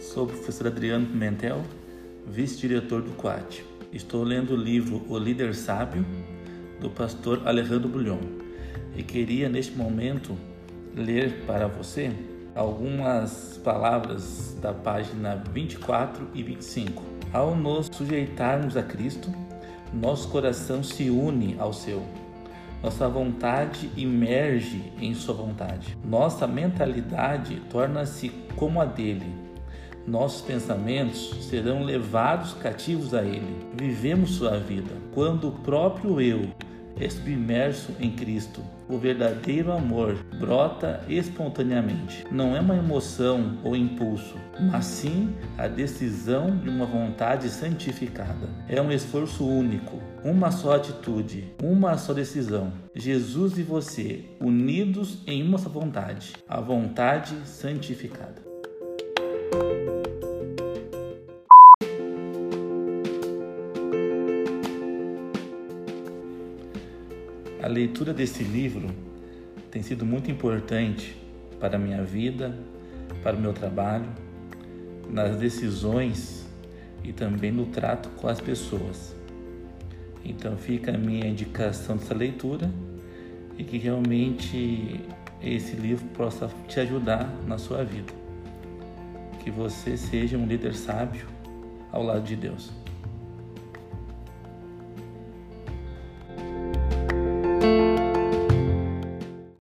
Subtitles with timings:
[0.00, 1.62] Sou o professor Adriano Pimentel,
[2.26, 3.62] vice-diretor do QUAT.
[3.92, 6.02] Estou lendo o livro O Líder Sábio,
[6.80, 8.20] do pastor Alejandro Bulhon,
[8.96, 10.34] e queria neste momento
[10.96, 12.10] ler para você
[12.54, 17.02] algumas palavras da página 24 e 25.
[17.34, 19.30] Ao nos sujeitarmos a Cristo,
[19.92, 22.02] nosso coração se une ao seu.
[22.82, 25.96] Nossa vontade emerge em sua vontade.
[26.04, 29.32] Nossa mentalidade torna-se como a dele.
[30.06, 33.56] Nossos pensamentos serão levados cativos a ele.
[33.74, 36.48] Vivemos sua vida quando o próprio eu
[36.98, 38.62] é submerso em Cristo.
[38.88, 42.24] O verdadeiro amor brota espontaneamente.
[42.30, 44.36] Não é uma emoção ou impulso,
[44.70, 48.48] mas sim a decisão de uma vontade santificada.
[48.68, 52.72] É um esforço único, uma só atitude, uma só decisão.
[52.94, 58.40] Jesus e você, unidos em uma só vontade, a vontade santificada.
[67.60, 68.88] A leitura desse livro
[69.70, 71.16] tem sido muito importante
[71.58, 72.56] para a minha vida,
[73.22, 74.06] para o meu trabalho,
[75.08, 76.46] nas decisões
[77.02, 79.21] e também no trato com as pessoas.
[80.24, 82.70] Então fica a minha indicação dessa leitura
[83.58, 85.00] e que realmente
[85.42, 88.12] esse livro possa te ajudar na sua vida.
[89.40, 91.26] Que você seja um líder sábio
[91.90, 92.81] ao lado de Deus.